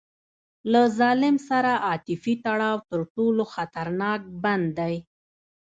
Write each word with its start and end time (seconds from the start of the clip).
له 0.71 0.81
ظالم 0.99 1.35
سره 1.49 1.71
عاطفي 1.87 2.33
تړاو 2.45 2.77
تر 2.89 3.01
ټولو 3.13 3.43
خطرناک 3.53 4.21
بند 4.43 4.65
دی. 4.79 4.95